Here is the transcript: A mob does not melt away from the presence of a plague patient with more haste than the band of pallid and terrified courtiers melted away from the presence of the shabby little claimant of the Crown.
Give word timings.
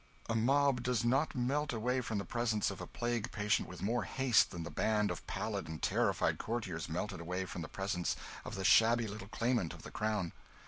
A 0.27 0.33
mob 0.33 0.81
does 0.81 1.05
not 1.05 1.35
melt 1.35 1.71
away 1.71 2.01
from 2.01 2.17
the 2.17 2.25
presence 2.25 2.71
of 2.71 2.81
a 2.81 2.87
plague 2.87 3.29
patient 3.31 3.67
with 3.69 3.83
more 3.83 4.01
haste 4.05 4.49
than 4.49 4.63
the 4.63 4.71
band 4.71 5.11
of 5.11 5.27
pallid 5.27 5.67
and 5.67 5.79
terrified 5.79 6.39
courtiers 6.39 6.89
melted 6.89 7.19
away 7.21 7.45
from 7.45 7.61
the 7.61 7.67
presence 7.69 8.15
of 8.43 8.55
the 8.55 8.65
shabby 8.65 9.05
little 9.07 9.27
claimant 9.27 9.75
of 9.75 9.83
the 9.83 9.91
Crown. 9.91 10.33